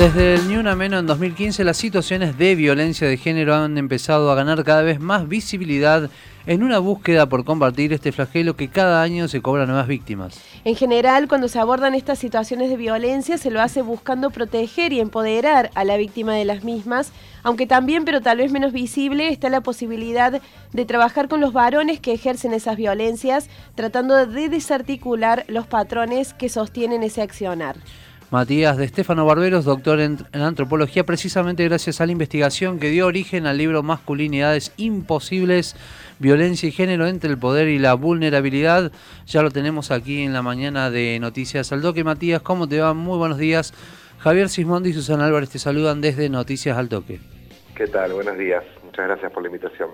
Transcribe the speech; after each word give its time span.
Desde 0.00 0.32
el 0.36 0.48
Ni 0.48 0.56
Menos 0.76 1.00
en 1.00 1.06
2015, 1.06 1.62
las 1.62 1.76
situaciones 1.76 2.38
de 2.38 2.54
violencia 2.54 3.06
de 3.06 3.18
género 3.18 3.54
han 3.54 3.76
empezado 3.76 4.30
a 4.30 4.34
ganar 4.34 4.64
cada 4.64 4.80
vez 4.80 4.98
más 4.98 5.28
visibilidad 5.28 6.08
en 6.46 6.62
una 6.62 6.78
búsqueda 6.78 7.28
por 7.28 7.44
combatir 7.44 7.92
este 7.92 8.10
flagelo 8.10 8.56
que 8.56 8.70
cada 8.70 9.02
año 9.02 9.28
se 9.28 9.42
cobra 9.42 9.66
nuevas 9.66 9.86
víctimas. 9.86 10.40
En 10.64 10.74
general, 10.74 11.28
cuando 11.28 11.48
se 11.48 11.58
abordan 11.58 11.94
estas 11.94 12.18
situaciones 12.18 12.70
de 12.70 12.78
violencia, 12.78 13.36
se 13.36 13.50
lo 13.50 13.60
hace 13.60 13.82
buscando 13.82 14.30
proteger 14.30 14.94
y 14.94 15.00
empoderar 15.00 15.70
a 15.74 15.84
la 15.84 15.98
víctima 15.98 16.32
de 16.32 16.46
las 16.46 16.64
mismas, 16.64 17.12
aunque 17.42 17.66
también, 17.66 18.06
pero 18.06 18.22
tal 18.22 18.38
vez 18.38 18.50
menos 18.50 18.72
visible, 18.72 19.28
está 19.28 19.50
la 19.50 19.60
posibilidad 19.60 20.40
de 20.72 20.84
trabajar 20.86 21.28
con 21.28 21.42
los 21.42 21.52
varones 21.52 22.00
que 22.00 22.14
ejercen 22.14 22.54
esas 22.54 22.78
violencias, 22.78 23.50
tratando 23.74 24.26
de 24.26 24.48
desarticular 24.48 25.44
los 25.46 25.66
patrones 25.66 26.32
que 26.32 26.48
sostienen 26.48 27.02
ese 27.02 27.20
accionar. 27.20 27.76
Matías 28.30 28.76
de 28.76 28.84
Estefano 28.84 29.26
Barberos, 29.26 29.64
doctor 29.64 29.98
en, 29.98 30.18
antropología, 30.32 31.04
precisamente 31.04 31.64
gracias 31.64 32.00
a 32.00 32.06
la 32.06 32.12
investigación 32.12 32.78
que 32.78 32.88
dio 32.88 33.06
origen 33.06 33.44
al 33.48 33.58
libro 33.58 33.82
Masculinidades 33.82 34.72
Imposibles, 34.76 35.74
Violencia 36.20 36.68
y 36.68 36.72
Género 36.72 37.08
entre 37.08 37.28
el 37.28 37.38
Poder 37.38 37.66
y 37.66 37.80
la 37.80 37.94
Vulnerabilidad. 37.94 38.92
Ya 39.26 39.42
lo 39.42 39.50
tenemos 39.50 39.90
aquí 39.90 40.22
en 40.22 40.32
la 40.32 40.42
mañana 40.42 40.90
de 40.90 41.18
Noticias 41.18 41.72
al 41.72 41.82
Toque. 41.82 42.04
Matías, 42.04 42.40
¿cómo 42.40 42.68
te 42.68 42.78
va? 42.78 42.94
Muy 42.94 43.18
buenos 43.18 43.38
días. 43.38 43.74
Javier 44.18 44.48
Sismondi 44.48 44.90
y 44.90 44.92
Susana 44.92 45.26
Álvarez 45.26 45.50
te 45.50 45.58
saludan 45.58 46.00
desde 46.00 46.28
Noticias 46.28 46.78
al 46.78 46.88
Toque. 46.88 47.18
¿Qué 47.74 47.88
tal? 47.88 48.12
Buenos 48.12 48.38
días. 48.38 48.62
Muchas 48.84 49.06
gracias 49.06 49.32
por 49.32 49.42
la 49.42 49.48
invitación. 49.48 49.90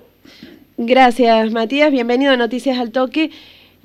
Gracias, 0.77 1.53
Matías. 1.53 1.91
Bienvenido 1.91 2.33
a 2.33 2.37
Noticias 2.37 2.79
al 2.79 2.93
Toque. 2.93 3.30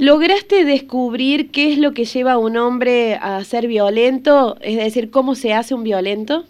¿Lograste 0.01 0.65
descubrir 0.65 1.51
qué 1.51 1.71
es 1.71 1.77
lo 1.77 1.91
que 1.93 2.05
lleva 2.05 2.31
a 2.31 2.37
un 2.39 2.57
hombre 2.57 3.19
a 3.21 3.43
ser 3.43 3.67
violento? 3.67 4.57
Es 4.59 4.77
decir, 4.77 5.11
¿cómo 5.11 5.35
se 5.35 5.53
hace 5.53 5.75
un 5.75 5.83
violento? 5.83 6.43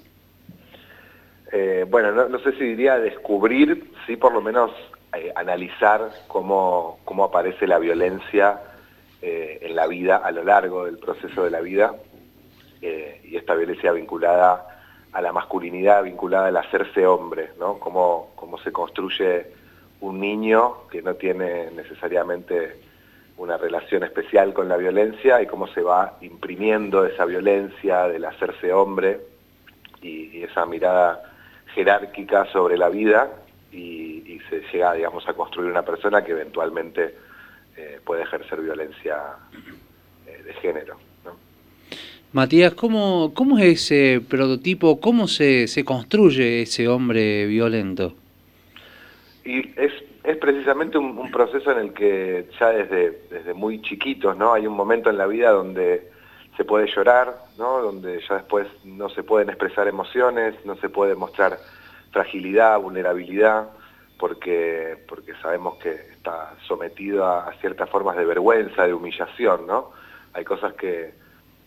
Eh, 1.52 1.86
bueno, 1.90 2.14
no, 2.14 2.40
sé 2.40 2.54
si 2.54 2.64
diría 2.64 2.98
descubrir, 2.98 3.92
sí 4.08 4.16
por 4.16 4.32
lo 4.32 4.42
menos 4.42 4.72
eh, 5.18 5.34
analizar 5.36 6.12
cómo, 6.30 7.00
cómo, 7.04 7.26
aparece 7.26 7.68
la 7.68 7.78
violencia 7.78 8.58
eh, 9.22 9.60
en 9.64 9.76
la 9.76 9.86
vida, 9.86 10.16
a 10.16 10.32
lo 10.32 10.46
largo 10.46 10.86
del 10.86 10.98
proceso 10.98 11.44
de 11.44 11.52
la 11.52 11.60
vida, 11.60 11.94
y 12.82 13.36
esta 13.36 13.54
violencia 13.54 13.92
vinculada 13.92 14.66
a 15.12 15.22
la 15.22 15.34
masculinidad, 15.34 16.04
vinculada 16.04 16.48
al 16.48 16.56
hacerse 16.56 17.06
hombre, 17.06 17.50
¿no? 17.60 17.80
Cómo, 17.80 18.32
cómo 18.36 18.58
se 18.60 18.72
construye 18.72 19.48
un 20.00 20.22
niño 20.22 20.88
que 20.90 21.02
no 21.02 21.16
tiene 21.16 21.70
necesariamente 21.72 22.91
una 23.42 23.58
relación 23.58 24.04
especial 24.04 24.54
con 24.54 24.70
la 24.70 24.78
violencia 24.78 25.42
y 25.42 25.48
cómo 25.48 25.66
se 25.68 25.82
va 25.82 26.16
imprimiendo 26.22 27.08
esa 27.08 27.26
violencia 27.26 28.08
del 28.08 28.24
hacerse 28.26 28.72
hombre 28.72 29.20
y, 30.00 30.44
esa 30.44 30.68
mirada 30.68 31.24
jerárquica 31.74 32.46
sobre 32.52 32.78
la 32.78 32.90
vida 32.90 33.32
y, 33.72 34.40
se 34.50 34.62
llega, 34.74 34.94
digamos, 34.94 35.28
a 35.30 35.34
construir 35.34 35.72
una 35.72 35.84
persona 35.84 36.24
que 36.24 36.34
eventualmente 36.34 37.16
eh, 37.78 38.00
puede 38.04 38.24
ejercer 38.24 38.60
violencia 38.60 39.18
eh, 40.28 40.44
de 40.44 40.54
género. 40.56 40.98
Matías, 42.34 42.74
¿cómo, 42.74 43.32
¿cómo 43.34 43.58
es 43.60 43.84
ese 43.84 44.22
prototipo? 44.28 45.00
¿Cómo 45.00 45.28
se, 45.28 45.68
se 45.68 45.86
construye 45.86 46.64
ese 46.64 46.88
hombre 46.88 47.46
violento? 47.46 48.14
Y 49.46 49.60
es 49.80 49.94
es 50.24 50.38
precisamente 50.38 50.98
un, 50.98 51.32
proceso 51.32 51.72
en 51.72 51.80
el 51.80 51.94
que 51.94 52.50
ya 52.60 52.70
desde, 52.70 53.24
desde 53.30 53.54
muy 53.54 53.82
chiquitos, 53.82 54.38
¿no? 54.38 54.54
Hay 54.54 54.68
un 54.68 54.76
momento 54.76 55.10
en 55.10 55.18
la 55.18 55.26
vida 55.26 55.52
donde 55.52 56.12
se 56.58 56.64
puede 56.64 56.88
llorar, 56.88 57.36
¿no? 57.58 57.82
Donde 57.82 58.22
ya 58.28 58.36
después 58.36 58.68
no 58.84 59.10
se 59.10 59.24
pueden 59.24 59.50
expresar 59.50 59.88
emociones, 59.88 60.54
no 60.66 60.76
se 60.76 60.90
puede 60.90 61.16
mostrar 61.16 61.58
fragilidad, 62.12 62.80
vulnerabilidad, 62.80 63.70
porque, 64.20 64.98
porque 65.08 65.34
sabemos 65.42 65.78
que 65.78 65.92
está 65.92 66.54
sometido 66.68 67.26
a, 67.26 67.52
ciertas 67.60 67.90
formas 67.90 68.16
de 68.18 68.26
vergüenza, 68.26 68.86
de 68.86 68.94
humillación, 68.94 69.66
¿no? 69.66 69.92
Hay 70.34 70.44
cosas 70.44 70.74
que, 70.74 71.14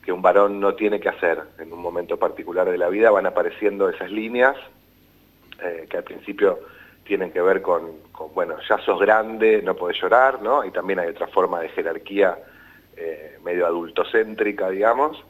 que 0.04 0.12
un 0.12 0.22
varón 0.22 0.60
no 0.60 0.74
tiene 0.74 1.00
que 1.00 1.08
hacer 1.08 1.42
en 1.58 1.72
un 1.72 1.80
momento 1.80 2.18
particular 2.18 2.70
de 2.70 2.78
la 2.78 2.88
vida, 2.88 3.10
van 3.10 3.26
apareciendo 3.26 3.88
esas 3.88 4.12
líneas 4.12 4.56
eh, 5.60 5.86
que 5.88 5.96
al 5.96 6.04
principio 6.04 6.60
tienen 7.04 7.30
que 7.30 7.40
ver 7.40 7.62
con, 7.62 7.92
bueno, 8.34 8.56
ya 8.68 8.78
sos 8.78 8.98
grande, 8.98 9.62
no 9.62 9.74
podés 9.74 10.00
llorar, 10.00 10.42
¿no? 10.42 10.64
Y 10.64 10.70
también 10.70 10.98
hay 10.98 11.08
otra 11.08 11.26
forma 11.28 11.60
de 11.60 11.68
jerarquía 11.68 12.38
eh, 12.96 13.38
medio 13.44 13.66
adultocéntrica, 13.66 14.70
digamos, 14.70 15.22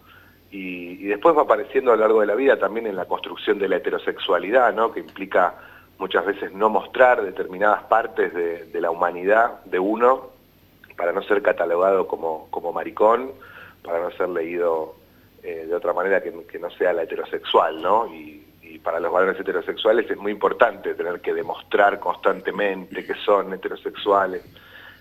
y, 0.51 1.05
después 1.07 1.37
va 1.37 1.43
apareciendo 1.43 1.93
a 1.93 1.97
lo 1.97 2.03
largo 2.03 2.21
de 2.21 2.27
la 2.27 2.35
vida 2.37 2.57
también 2.59 2.87
en 2.87 2.95
la 2.95 3.07
construcción 3.07 3.59
de 3.59 3.69
la 3.69 3.77
heterosexualidad, 3.77 4.73
¿no? 4.73 4.93
Que 4.93 5.01
implica 5.01 5.55
muchas 5.99 6.25
veces 6.25 6.53
no 6.53 6.69
mostrar 6.69 7.23
determinadas 7.23 7.83
partes 7.85 8.33
de, 8.33 8.81
la 8.81 8.91
humanidad 8.91 9.65
de 9.65 9.79
uno 9.79 10.31
para 10.97 11.13
no 11.13 11.23
ser 11.23 11.43
catalogado 11.43 12.07
como, 12.07 12.49
como 12.51 12.73
maricón, 12.73 13.33
para 13.83 14.01
no 14.01 14.11
ser 14.13 14.29
leído 14.29 14.95
eh, 15.43 15.67
de 15.67 15.75
otra 15.75 15.93
manera 15.93 16.23
que, 16.23 16.59
no 16.59 16.71
sea 16.71 16.93
la 16.93 17.03
heterosexual, 17.03 17.83
¿no? 17.83 18.07
Para 18.85 19.01
los 19.01 19.11
varones 19.11 19.41
heterosexuales 19.41 20.09
es 20.11 20.19
muy 20.19 20.31
importante 20.31 20.95
tener 20.95 21.21
que 21.21 21.33
demostrar 21.33 21.99
constantemente 21.99 23.05
que 23.05 23.15
son 23.15 23.53
heterosexuales 23.55 24.45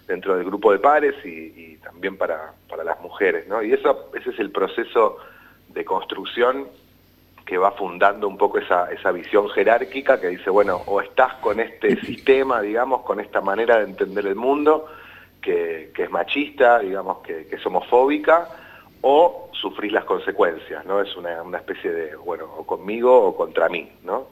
dentro 0.08 0.38
del 0.38 0.46
grupo 0.46 0.72
de 0.72 0.80
pares 0.80 1.14
y, 1.26 1.78
también 1.78 2.18
para, 2.18 2.54
las 2.84 3.00
mujeres, 3.02 3.48
¿no? 3.48 3.62
Y 3.62 3.74
eso, 3.74 4.10
ese 4.16 4.32
es 4.32 4.40
el 4.40 4.52
proceso 4.52 5.18
de 5.68 5.86
construcción 5.86 6.68
que 7.46 7.58
va 7.58 7.72
fundando 7.72 8.28
un 8.28 8.38
poco 8.38 8.58
esa, 8.58 8.90
esa 8.92 9.12
visión 9.12 9.50
jerárquica 9.50 10.20
que 10.20 10.30
dice, 10.30 10.50
bueno, 10.50 10.82
o 10.86 11.02
estás 11.02 11.34
con 11.36 11.60
este 11.60 12.00
sistema, 12.06 12.62
digamos, 12.62 13.02
con 13.02 13.20
esta 13.20 13.42
manera 13.42 13.78
de 13.78 13.84
entender 13.84 14.26
el 14.26 14.36
mundo, 14.36 14.88
que, 15.42 15.92
es 15.96 16.12
machista, 16.12 16.80
digamos, 16.80 17.20
que, 17.20 17.48
que 17.48 17.58
es 17.58 17.66
homofóbica, 17.66 18.48
o 19.06 19.50
sufrís 19.52 19.91
las 19.91 20.06
consecuencias, 20.06 20.86
¿no? 20.86 21.02
Es 21.02 21.16
una, 21.18 21.58
especie 21.58 21.91
de, 21.91 22.16
bueno, 22.16 22.46
o 22.58 22.66
conmigo 22.66 23.28
o 23.28 23.36
contra 23.36 23.68
mí, 23.68 23.91
¿no? 24.03 24.28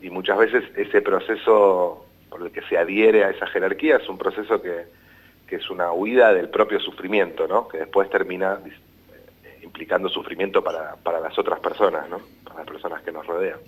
Y 0.00 0.10
muchas 0.10 0.38
veces 0.38 0.64
ese 0.76 1.02
proceso 1.02 2.06
por 2.30 2.42
el 2.42 2.52
que 2.52 2.62
se 2.62 2.78
adhiere 2.78 3.24
a 3.24 3.30
esa 3.30 3.46
jerarquía 3.48 3.96
es 3.96 4.08
un 4.08 4.18
proceso 4.18 4.62
que, 4.62 4.86
que 5.48 5.56
es 5.56 5.68
una 5.70 5.92
huida 5.92 6.32
del 6.32 6.48
propio 6.48 6.78
sufrimiento, 6.78 7.48
¿no? 7.48 7.66
Que 7.66 7.78
después 7.78 8.08
termina 8.10 8.60
eh, 8.64 9.60
implicando 9.64 10.08
sufrimiento 10.08 10.62
para, 10.62 10.94
para 11.02 11.18
las 11.18 11.36
otras 11.36 11.58
personas, 11.58 12.08
¿no? 12.08 12.20
Para 12.44 12.58
las 12.58 12.66
personas 12.66 13.02
que 13.02 13.10
nos 13.10 13.26
rodean. 13.26 13.58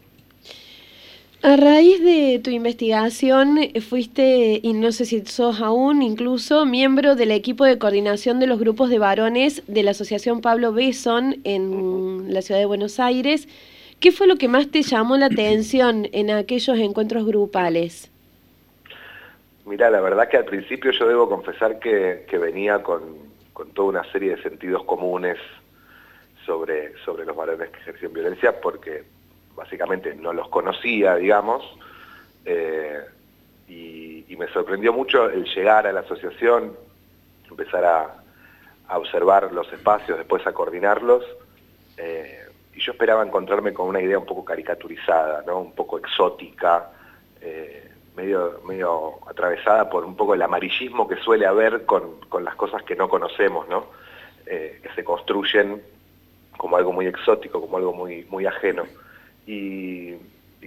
A 1.46 1.56
raíz 1.56 2.02
de 2.02 2.40
tu 2.42 2.48
investigación, 2.48 3.58
fuiste, 3.86 4.60
y 4.62 4.72
no 4.72 4.92
sé 4.92 5.04
si 5.04 5.26
sos 5.26 5.60
aún, 5.60 6.00
incluso 6.00 6.64
miembro 6.64 7.16
del 7.16 7.32
equipo 7.32 7.66
de 7.66 7.78
coordinación 7.78 8.40
de 8.40 8.46
los 8.46 8.58
grupos 8.58 8.88
de 8.88 8.98
varones 8.98 9.62
de 9.66 9.82
la 9.82 9.90
Asociación 9.90 10.40
Pablo 10.40 10.72
Besson 10.72 11.42
en 11.44 12.32
la 12.32 12.40
ciudad 12.40 12.60
de 12.60 12.64
Buenos 12.64 12.98
Aires. 12.98 13.46
¿Qué 14.00 14.10
fue 14.10 14.26
lo 14.26 14.36
que 14.36 14.48
más 14.48 14.70
te 14.70 14.80
llamó 14.80 15.18
la 15.18 15.26
atención 15.26 16.08
en 16.12 16.30
aquellos 16.30 16.78
encuentros 16.78 17.26
grupales? 17.26 18.10
Mira, 19.66 19.90
la 19.90 20.00
verdad 20.00 20.30
que 20.30 20.38
al 20.38 20.46
principio 20.46 20.92
yo 20.92 21.06
debo 21.06 21.28
confesar 21.28 21.78
que, 21.78 22.24
venía 22.40 22.82
con, 22.82 23.18
toda 23.74 23.88
una 23.88 24.12
serie 24.12 24.34
de 24.34 24.42
sentidos 24.42 24.82
comunes 24.84 25.36
sobre, 26.46 26.96
sobre 27.04 27.26
los 27.26 27.36
varones 27.36 27.68
que 27.68 27.80
ejercían 27.80 28.14
violencia, 28.14 28.58
porque 28.62 29.04
básicamente 29.54 30.14
no 30.14 30.32
los 30.32 30.48
conocía, 30.48 31.16
digamos, 31.16 31.62
eh, 32.44 33.00
y, 33.68 34.36
me 34.36 34.48
sorprendió 34.48 34.92
mucho 34.92 35.30
el 35.30 35.44
llegar 35.44 35.86
a 35.86 35.92
la 35.92 36.00
asociación, 36.00 36.76
empezar 37.48 37.84
a, 37.84 38.20
observar 38.96 39.52
los 39.52 39.72
espacios, 39.72 40.18
después 40.18 40.44
a 40.46 40.52
coordinarlos, 40.52 41.24
eh, 41.96 42.40
y 42.74 42.80
yo 42.80 42.92
esperaba 42.92 43.24
encontrarme 43.24 43.72
con 43.72 43.86
una 43.86 44.00
idea 44.00 44.18
un 44.18 44.26
poco 44.26 44.44
caricaturizada, 44.44 45.42
¿no? 45.46 45.60
un 45.60 45.72
poco 45.72 45.98
exótica, 45.98 46.90
eh, 47.40 47.90
medio, 48.16 48.60
medio 48.66 49.20
atravesada 49.28 49.88
por 49.88 50.04
un 50.04 50.16
poco 50.16 50.34
el 50.34 50.42
amarillismo 50.42 51.06
que 51.06 51.16
suele 51.16 51.46
haber 51.46 51.86
con, 51.86 52.16
las 52.42 52.56
cosas 52.56 52.82
que 52.82 52.96
no 52.96 53.08
conocemos, 53.08 53.68
¿no? 53.68 53.86
que 54.44 54.90
se 54.94 55.04
construyen 55.04 55.80
como 56.58 56.76
algo 56.76 56.92
muy 56.92 57.06
exótico, 57.06 57.60
como 57.60 57.78
algo 57.78 57.94
muy, 57.94 58.24
muy 58.24 58.46
ajeno 58.46 58.82
y, 59.46 60.14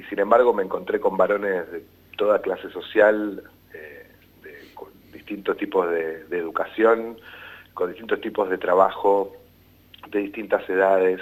sin 0.09 0.19
embargo 0.19 0.53
me 0.53 0.63
encontré 0.63 0.99
con 0.99 1.17
varones 1.17 1.71
de 1.71 1.83
toda 2.17 2.41
clase 2.41 2.69
social, 2.69 3.43
eh, 3.73 4.07
con 4.73 4.89
distintos 5.11 5.57
tipos 5.57 5.89
de, 5.89 6.25
educación, 6.31 7.17
con 7.73 7.89
distintos 7.89 8.21
tipos 8.21 8.49
de 8.49 8.57
trabajo, 8.57 9.33
de 10.09 10.19
distintas 10.19 10.67
edades, 10.69 11.21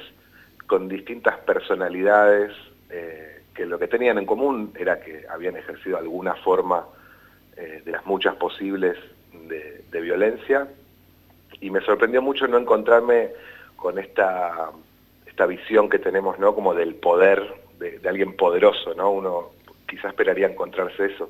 con 0.67 0.87
distintas 0.87 1.37
personalidades, 1.39 2.51
eh, 2.89 3.41
que 3.53 3.65
lo 3.65 3.79
que 3.79 3.87
tenían 3.87 4.17
en 4.17 4.25
común 4.25 4.73
era 4.77 4.99
que 4.99 5.25
habían 5.29 5.55
ejercido 5.55 5.97
alguna 5.97 6.35
forma 6.35 6.85
eh, 7.55 7.81
de 7.85 7.91
las 7.91 8.05
muchas 8.05 8.35
posibles 8.35 8.97
de, 9.47 9.83
de, 9.89 10.01
violencia, 10.01 10.67
y 11.61 11.69
me 11.69 11.81
sorprendió 11.81 12.21
mucho 12.21 12.47
no 12.47 12.57
encontrarme 12.57 13.29
con 13.77 13.97
esta 13.97 14.71
esta 15.35 15.47
visión 15.47 15.89
que 15.89 15.99
tenemos, 15.99 16.39
¿no? 16.39 16.55
Como 16.55 16.73
del 16.73 16.95
poder, 16.95 17.43
de, 17.77 17.99
alguien 18.07 18.37
poderoso, 18.37 18.93
¿no? 18.95 19.11
Uno 19.11 19.49
quizás 19.85 20.05
esperaría 20.05 20.47
encontrarse 20.47 21.07
eso. 21.07 21.29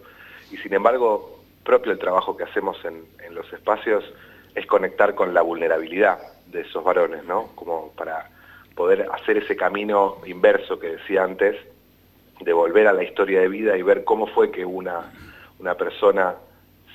Y 0.51 0.57
sin 0.57 0.75
embargo, 0.75 1.39
propio 1.63 1.91
el 1.91 1.97
trabajo 1.97 2.37
que 2.37 2.43
hacemos 2.43 2.77
en, 2.85 3.03
en 3.25 3.33
los 3.33 3.51
espacios 3.51 4.03
es 4.53 4.67
conectar 4.67 5.15
con 5.15 5.33
la 5.33 5.41
vulnerabilidad 5.41 6.19
de 6.45 6.61
esos 6.61 6.83
varones, 6.83 7.23
¿no? 7.23 7.47
Como 7.55 7.93
para 7.93 8.29
poder 8.75 9.09
hacer 9.11 9.37
ese 9.37 9.55
camino 9.55 10.17
inverso 10.27 10.77
que 10.77 10.97
decía 10.97 11.23
antes, 11.23 11.55
de 12.41 12.53
volver 12.53 12.87
a 12.87 12.93
la 12.93 13.03
historia 13.03 13.41
de 13.41 13.47
vida 13.47 13.75
y 13.75 13.81
ver 13.81 14.03
cómo 14.03 14.27
fue 14.27 14.51
que 14.51 14.63
una, 14.63 15.11
una 15.57 15.73
persona 15.73 16.35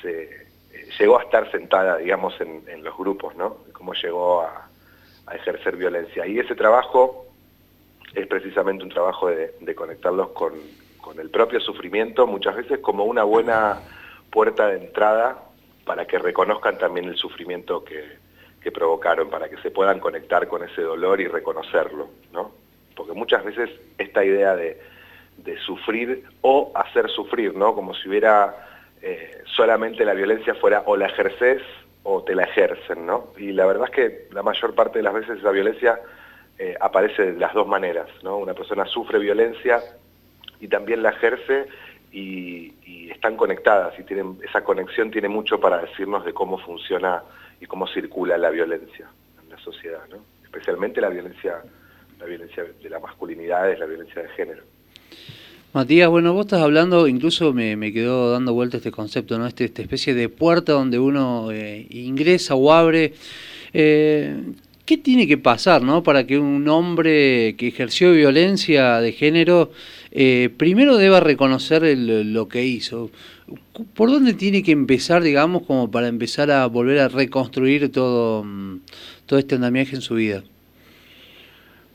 se, 0.01 0.23
eh, 0.23 0.89
llegó 0.97 1.19
a 1.19 1.25
estar 1.25 1.51
sentada, 1.51 1.97
digamos, 1.97 2.41
en, 2.41 2.85
los 2.85 2.97
grupos, 2.97 3.35
¿no? 3.35 3.57
Cómo 3.73 3.95
llegó 3.95 4.43
a, 4.43 4.70
ejercer 5.33 5.77
violencia. 5.77 6.27
Y 6.27 6.39
ese 6.39 6.55
trabajo 6.55 7.27
es 8.15 8.27
precisamente 8.27 8.85
un 8.85 8.91
trabajo 8.91 9.29
de, 9.29 9.75
conectarlos 9.75 10.31
con, 10.31 10.55
con, 11.01 11.21
el 11.21 11.31
propio 11.31 11.61
sufrimiento, 11.61 12.27
muchas 12.27 12.57
veces 12.57 12.81
como 12.81 13.05
una 13.05 13.23
buena 13.23 13.79
puerta 14.31 14.69
de 14.69 14.79
entrada 14.79 15.39
para 15.85 16.07
que 16.07 16.19
reconozcan 16.19 16.79
también 16.79 17.07
el 17.07 17.17
sufrimiento 17.17 17.85
que, 17.85 18.05
que 18.63 18.73
provocaron, 18.73 19.31
para 19.31 19.49
que 19.49 19.57
se 19.59 19.71
puedan 19.71 20.01
conectar 20.01 20.47
con 20.49 20.63
ese 20.65 20.83
dolor 20.83 21.21
y 21.21 21.29
reconocerlo, 21.29 22.09
¿no? 22.33 22.53
Porque 22.95 23.13
muchas 23.13 23.45
veces 23.45 23.71
esta 23.99 24.25
idea 24.25 24.55
de, 24.57 24.81
de 25.39 25.59
sufrir 25.59 26.25
o 26.43 26.71
hacer 26.75 27.09
sufrir, 27.09 27.55
¿no? 27.55 27.75
Como 27.75 27.95
si 27.95 28.09
hubiera 28.09 28.69
eh, 29.03 29.43
solamente 29.57 30.05
la 30.05 30.15
violencia 30.15 30.55
fuera 30.55 30.83
o 30.87 30.97
la 30.97 31.07
ejerces 31.07 31.63
o 32.03 32.23
te 32.23 32.35
la 32.35 32.45
ejercen, 32.45 33.07
¿no? 33.07 33.33
Y 33.37 33.53
la 33.53 33.67
verdad 33.67 33.89
es 33.91 33.95
que 33.95 34.29
la 34.33 34.43
mayor 34.43 34.75
parte 34.75 34.99
de 34.99 35.03
las 35.03 35.15
veces 35.15 35.43
la 35.43 35.51
violencia 35.51 36.01
eh, 36.59 36.75
aparece 36.81 37.33
de 37.33 37.39
las 37.39 37.55
dos 37.55 37.67
maneras, 37.67 38.09
¿no? 38.23 38.39
Una 38.39 38.55
persona 38.55 38.87
sufre 38.87 39.19
violencia 39.19 39.83
y 40.61 40.69
también 40.69 41.03
la 41.03 41.11
ejerce 41.11 41.67
y, 42.13 42.75
están 43.11 43.37
conectadas 43.37 43.99
y 43.99 44.05
tienen, 44.05 44.39
esa 44.43 44.65
conexión 44.65 45.11
tiene 45.11 45.29
mucho 45.29 45.61
para 45.61 45.79
decirnos 45.79 46.25
de 46.25 46.33
cómo 46.33 46.57
funciona 46.57 47.23
y 47.61 47.67
cómo 47.67 47.87
circula 47.87 48.39
la 48.39 48.49
violencia 48.49 49.11
en 49.43 49.51
la 49.51 49.59
sociedad, 49.59 50.01
¿no? 50.09 50.19
Especialmente 50.43 51.03
la 51.03 51.11
violencia, 51.11 51.63
la 52.19 52.25
violencia 52.25 52.65
de 52.65 52.89
la 52.89 52.99
masculinidad, 52.99 53.71
es 53.71 53.79
la 53.79 53.85
violencia 53.85 54.23
de 54.23 54.29
género. 54.31 54.63
Matías, 55.73 56.09
bueno, 56.09 56.35
vos 56.35 56.47
estás 56.47 56.63
hablando, 56.63 57.07
incluso 57.07 57.53
me, 57.53 57.93
quedó 57.93 58.33
dando 58.33 58.53
vuelta 58.53 58.79
este 58.79 58.91
concepto, 58.91 59.39
¿no? 59.39 59.47
Este, 59.47 59.67
esta 59.67 59.83
especie 59.83 60.15
de 60.15 60.29
puerta 60.29 60.73
donde 60.73 60.99
uno 60.99 61.53
eh, 61.53 61.87
ingresa 61.91 62.57
o 62.57 62.73
abre. 62.73 63.15
Eh, 63.73 64.37
¿Qué 64.85 64.99
tiene 64.99 65.29
que 65.29 65.39
pasar, 65.39 65.83
¿no? 65.83 66.03
Para 66.03 66.27
que 66.27 66.41
un 66.41 66.69
hombre 66.69 67.55
que 67.57 67.69
ejerció 67.69 68.13
violencia 68.13 69.01
de 69.01 69.13
género 69.13 69.71
eh, 70.11 70.51
primero 70.57 70.97
deba 70.97 71.21
reconocer 71.21 71.85
lo 71.97 72.49
que 72.49 72.67
hizo. 72.67 73.13
¿Por 73.95 74.11
dónde 74.11 74.35
tiene 74.35 74.65
que 74.65 74.73
empezar, 74.73 75.23
digamos, 75.23 75.63
como 75.63 75.89
para 75.89 76.09
empezar 76.09 76.51
a 76.51 76.67
volver 76.67 76.99
a 76.99 77.07
reconstruir 77.09 77.93
todo, 77.93 78.43
mm, 78.43 78.81
todo 79.27 79.39
este 79.39 79.55
andamiaje 79.55 79.95
en 79.95 80.03
su 80.03 80.15
vida? 80.15 80.43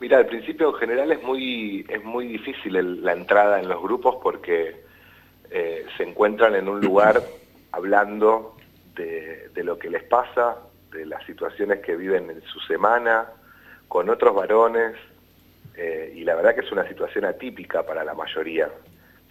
Mira, 0.06 0.20
al 0.20 0.28
principio 0.28 0.70
en 0.70 0.76
general 0.76 1.12
es 1.14 1.24
muy, 1.24 1.84
es 1.90 2.04
muy 2.04 2.28
difícil 2.28 3.04
la 3.04 3.14
entrada 3.14 3.60
en 3.60 3.68
los 3.68 3.82
grupos 3.82 4.18
porque 4.22 4.84
eh, 5.50 5.84
se 5.98 6.04
encuentran 6.04 6.54
en 6.54 6.70
un 6.70 6.80
lugar 6.80 7.24
hablando 7.72 8.56
de, 8.94 9.50
lo 9.64 9.80
que 9.80 9.90
les 9.90 10.04
pasa, 10.04 10.58
de 10.92 11.08
las 11.08 11.26
situaciones 11.26 11.80
que 11.80 11.96
viven 11.96 12.30
en 12.30 12.44
su 12.44 12.60
semana, 12.60 13.32
con 13.88 14.08
otros 14.12 14.36
varones, 14.36 14.96
eh, 15.76 16.14
y 16.16 16.24
la 16.24 16.36
verdad 16.36 16.54
que 16.54 16.62
es 16.62 16.72
una 16.72 16.88
situación 16.88 17.26
atípica 17.26 17.82
para 17.82 18.04
la 18.04 18.14
mayoría, 18.14 18.70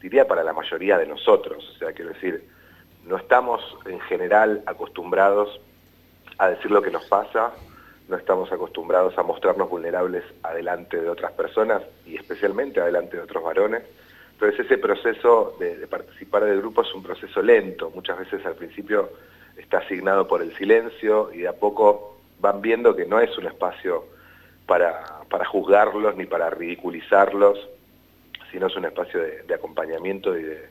diría 0.03 0.27
para 0.27 0.43
la 0.43 0.53
mayoría 0.53 0.99
de 0.99 1.07
nosotros, 1.07 1.71
o 1.73 1.79
sea, 1.79 1.93
quiero 1.93 2.13
decir, 2.15 2.49
no 3.05 3.17
estamos 3.17 3.63
en 3.87 4.01
general 4.01 4.65
acostumbrados 4.67 5.61
a 6.37 6.49
decir 6.49 6.73
lo 6.73 6.83
que 6.83 6.91
nos 6.91 7.05
pasa, 7.05 7.53
no 8.09 8.17
estamos 8.17 8.53
acostumbrados 8.53 9.17
a 9.17 9.23
mostrarnos 9.23 9.69
vulnerables 9.69 10.25
adelante 10.43 11.01
de 11.01 11.09
otras 11.09 11.33
personas 11.33 11.83
y 12.07 12.17
especialmente 12.17 12.81
adelante 12.81 13.17
de 13.17 13.23
otros 13.23 13.43
varones. 13.43 13.83
Entonces 14.33 14.67
ese 14.67 14.79
proceso 14.79 15.57
de, 15.59 15.87
participar 15.87 16.45
del 16.45 16.59
grupo 16.61 16.83
es 16.83 16.93
un 16.95 17.03
proceso 17.03 17.41
lento, 17.41 17.91
muchas 17.91 18.19
veces 18.19 18.45
al 18.45 18.57
principio 18.57 19.11
está 19.57 19.79
asignado 19.79 20.27
por 20.27 20.43
el 20.43 20.55
silencio 20.57 21.33
y 21.33 21.39
de 21.39 21.49
a 21.49 21.53
poco 21.53 22.19
van 22.41 22.61
viendo 22.61 22.95
que 22.95 23.07
no 23.07 23.21
es 23.21 23.37
un 23.39 23.47
espacio 23.47 24.05
para, 24.67 25.21
para 25.31 25.45
juzgarlos 25.45 26.17
ni 26.17 26.27
para 26.27 26.51
ridiculizarlos, 26.51 27.69
sino 28.51 28.67
es 28.67 28.77
un 28.77 28.85
espacio 28.85 29.21
de, 29.21 29.55
acompañamiento 29.55 30.37
y 30.37 30.43
de, 30.43 30.69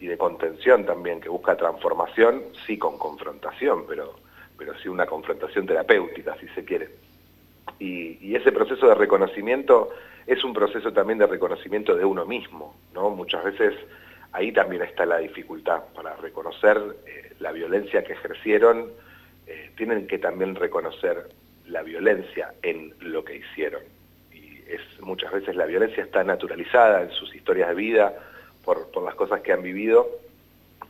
y 0.00 0.06
de 0.06 0.16
contención 0.16 0.86
también, 0.86 1.20
que 1.20 1.28
busca 1.28 1.56
transformación, 1.56 2.42
sí 2.66 2.78
con 2.78 2.96
confrontación, 2.96 3.84
pero 3.86 4.14
pero 4.56 4.78
sí 4.78 4.88
una 4.88 5.06
confrontación 5.06 5.66
terapéutica, 5.66 6.36
si 6.38 6.48
se 6.48 6.64
quiere. 6.64 6.88
Y, 7.78 8.34
ese 8.34 8.52
proceso 8.52 8.88
de 8.88 8.94
reconocimiento 8.94 9.90
es 10.26 10.42
un 10.44 10.52
proceso 10.52 10.92
también 10.92 11.18
de 11.18 11.26
reconocimiento 11.26 11.94
de 11.94 12.04
uno 12.04 12.26
mismo, 12.26 12.76
¿no? 12.92 13.10
Muchas 13.10 13.44
veces 13.44 13.74
ahí 14.32 14.52
también 14.52 14.82
está 14.82 15.06
la 15.06 15.18
dificultad 15.18 15.82
para 15.94 16.16
reconocer 16.16 16.76
eh, 17.06 17.32
la 17.38 17.52
violencia 17.52 18.02
que 18.02 18.14
ejercieron, 18.14 18.90
eh, 19.46 19.70
tienen 19.76 20.06
que 20.06 20.18
también 20.18 20.56
reconocer 20.56 21.28
la 21.66 21.82
violencia 21.82 22.54
en 22.62 22.94
lo 23.00 23.24
que 23.24 23.36
hicieron. 23.36 23.82
Y 24.32 24.58
es, 24.68 24.80
muchas 25.00 25.32
veces 25.32 25.54
la 25.56 25.66
violencia 25.66 26.02
está 26.02 26.24
naturalizada 26.24 27.02
en 27.02 27.10
sus 27.10 27.34
historias 27.34 27.68
de 27.68 27.74
vida 27.74 28.14
por, 28.64 28.90
por 28.90 29.04
las 29.04 29.14
cosas 29.14 29.42
que 29.42 29.52
han 29.52 29.62
vivido 29.62 30.08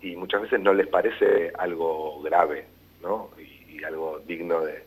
y 0.01 0.17
muchas 0.17 0.43
veces 0.43 0.61
no 0.61 0.73
les 0.73 0.87
parece 0.87 1.53
algo 1.59 2.23
grave, 2.23 2.67
¿no? 3.03 3.31
Algo 3.83 4.21
digno 4.27 4.61
de, 4.61 4.85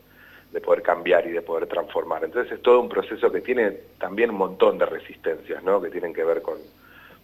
poder 0.64 0.82
cambiar 0.82 1.24
y 1.26 1.30
de 1.30 1.42
poder 1.42 1.68
transformar. 1.68 2.24
Entonces 2.24 2.52
es 2.52 2.62
todo 2.62 2.80
un 2.80 2.88
proceso 2.88 3.30
que 3.30 3.40
tiene 3.40 3.70
también 3.98 4.30
un 4.30 4.36
montón 4.36 4.76
de 4.76 4.86
resistencias, 4.86 5.62
¿no? 5.62 5.80
que 5.80 5.88
tienen 5.88 6.12
que 6.12 6.24
ver 6.24 6.42
con, 6.42 6.58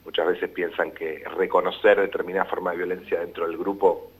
muchas 0.05 0.27
veces 0.29 0.51
piensan 0.51 0.93
que 0.93 1.25
reconocer 1.37 2.01
determinada 2.01 2.45
forma 2.45 2.71
de 2.71 2.77
violencia 2.77 3.21
dentro 3.21 3.49
del 3.49 3.57
grupo 3.57 4.13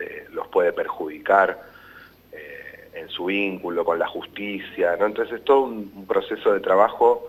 eh, 0.00 0.26
los 0.32 0.48
puede 0.48 0.72
perjudicar 0.72 1.62
eh, 2.32 2.90
en 2.94 3.08
su 3.10 3.26
vínculo 3.26 3.84
con 3.84 3.98
la 3.98 4.08
justicia, 4.08 4.96
¿no? 4.96 5.06
entonces 5.06 5.38
es 5.38 5.44
todo 5.44 5.62
un, 5.62 6.04
proceso 6.08 6.52
de 6.52 6.60
trabajo 6.60 7.28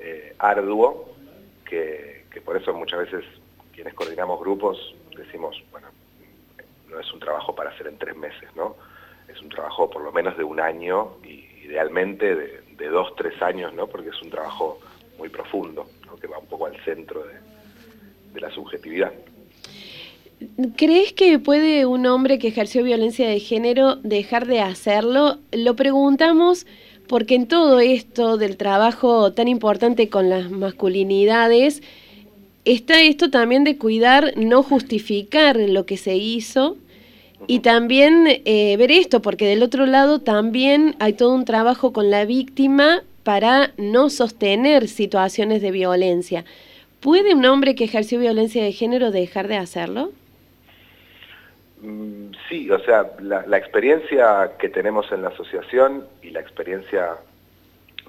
eh, 0.00 0.34
arduo 0.38 1.14
que 1.64 2.24
por 2.44 2.56
eso 2.56 2.72
muchas 2.72 3.00
veces 3.00 3.24
quienes 3.78 3.94
coordinamos 3.94 4.40
grupos 4.40 4.96
decimos, 5.16 5.62
bueno, 5.70 5.86
no 6.90 7.00
es 7.00 7.12
un 7.12 7.20
trabajo 7.20 7.54
para 7.54 7.70
hacer 7.70 7.86
en 7.86 7.98
tres 7.98 8.16
meses, 8.16 8.48
¿no? 8.56 8.76
Es 9.28 9.40
un 9.40 9.48
trabajo 9.48 9.90
por 9.90 10.02
lo 10.02 10.12
menos 10.12 10.36
de 10.36 10.44
un 10.44 10.60
año 10.60 11.16
y 11.24 11.48
idealmente 11.64 12.34
de, 12.34 12.88
dos, 12.88 13.14
tres 13.16 13.40
años, 13.42 13.74
¿no? 13.74 13.86
Porque 13.86 14.08
es 14.08 14.22
un 14.22 14.30
trabajo 14.30 14.80
muy 15.18 15.28
profundo, 15.28 15.86
que 16.20 16.26
va 16.26 16.38
un 16.38 16.46
poco 16.46 16.66
al 16.66 16.76
centro 16.84 17.22
de, 17.24 18.40
la 18.40 18.50
subjetividad. 18.50 19.12
¿Crees 20.76 21.12
que 21.12 21.40
puede 21.40 21.86
un 21.86 22.06
hombre 22.06 22.38
que 22.38 22.48
ejerció 22.48 22.84
violencia 22.84 23.28
de 23.28 23.40
género 23.40 23.96
dejar 23.96 24.46
de 24.46 24.60
hacerlo? 24.60 25.38
Lo 25.50 25.74
preguntamos 25.74 26.64
porque 27.08 27.34
en 27.34 27.48
todo 27.48 27.80
esto 27.80 28.36
del 28.36 28.56
trabajo 28.56 29.32
tan 29.32 29.48
importante 29.48 30.08
con 30.08 30.30
las 30.30 30.50
masculinidades, 30.52 31.82
está 32.72 33.00
esto 33.02 33.30
también 33.30 33.64
de 33.64 33.78
cuidar, 33.78 34.34
no 34.36 34.62
justificar 34.62 35.56
lo 35.56 35.86
que 35.86 35.96
se 35.96 36.16
hizo 36.16 36.76
y 37.46 37.60
también 37.60 38.26
eh, 38.26 38.76
ver 38.76 38.90
esto, 38.90 39.22
porque 39.22 39.46
del 39.46 39.62
otro 39.62 39.86
lado 39.86 40.20
también 40.20 40.96
hay 40.98 41.14
todo 41.14 41.34
un 41.34 41.44
trabajo 41.44 41.92
con 41.92 42.10
la 42.10 42.24
víctima 42.24 43.02
para 43.22 43.72
no 43.76 44.10
sostener 44.10 44.88
situaciones 44.88 45.62
de 45.62 45.70
violencia. 45.70 46.44
¿Puede 47.00 47.34
un 47.34 47.44
hombre 47.46 47.74
que 47.74 47.84
ejerció 47.84 48.18
violencia 48.18 48.62
de 48.62 48.72
género 48.72 49.10
dejar 49.10 49.48
de 49.48 49.56
hacerlo? 49.56 50.10
Mm, 51.80 52.32
sí, 52.48 52.70
o 52.70 52.80
sea, 52.80 53.12
la, 53.20 53.56
experiencia 53.56 54.52
que 54.58 54.68
tenemos 54.68 55.10
en 55.12 55.22
la 55.22 55.28
asociación 55.28 56.06
y 56.22 56.30
la 56.30 56.40
experiencia 56.40 57.16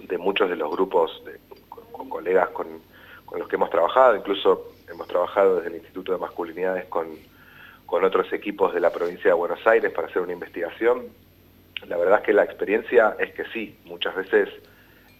de 0.07 0.17
muchos 0.17 0.49
de 0.49 0.55
los 0.55 0.71
grupos, 0.71 1.21
de, 1.25 1.37
con 1.91 2.09
colegas 2.09 2.49
con, 2.49 2.67
con 3.29 3.37
los 3.39 3.47
que 3.47 3.57
hemos 3.57 3.69
trabajado, 3.69 4.15
incluso 4.15 4.71
hemos 4.89 5.07
trabajado 5.07 5.57
desde 5.57 5.69
el 5.69 5.75
Instituto 5.75 6.13
de 6.13 6.17
Masculinidades 6.17 6.85
con, 6.85 7.09
con 7.85 8.03
otros 8.03 8.33
equipos 8.33 8.73
de 8.73 8.79
la 8.79 8.89
provincia 8.89 9.29
de 9.29 9.33
Buenos 9.33 9.65
Aires 9.67 9.91
para 9.93 10.07
hacer 10.07 10.23
una 10.23 10.33
investigación. 10.33 11.05
La 11.87 11.95
verdad 11.95 12.19
es 12.19 12.25
que 12.25 12.33
la 12.33 12.43
experiencia 12.43 13.15
es 13.19 13.31
que 13.35 13.45
sí, 13.53 13.77
muchas 13.85 14.15
veces 14.15 14.49